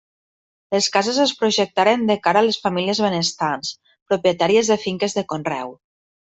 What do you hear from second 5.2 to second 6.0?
de conreu.